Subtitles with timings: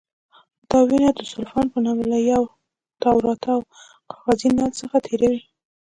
[0.69, 2.43] دا وینه د سلوفان په نامه له یو
[3.01, 3.67] تاوراتاو
[4.11, 5.41] کاغذي نل څخه تېروي.